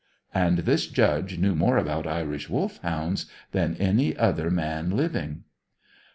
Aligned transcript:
And 0.33 0.57
this 0.65 0.87
Judge 0.87 1.37
knew 1.37 1.53
more 1.53 1.77
about 1.77 2.07
Irish 2.07 2.49
Wolfhounds 2.49 3.27
than 3.51 3.75
any 3.75 4.17
other 4.17 4.49
man 4.49 4.89
living. 4.89 5.43